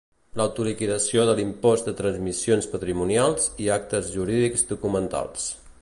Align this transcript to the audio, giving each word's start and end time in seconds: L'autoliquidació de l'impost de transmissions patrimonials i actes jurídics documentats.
L'autoliquidació 0.39 1.25
de 1.29 1.35
l'impost 1.39 1.89
de 1.89 1.93
transmissions 1.99 2.69
patrimonials 2.73 3.47
i 3.67 3.71
actes 3.79 4.11
jurídics 4.17 4.69
documentats. 4.73 5.47